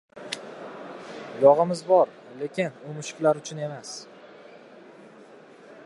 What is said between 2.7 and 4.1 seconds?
u mushuklar uchun emas.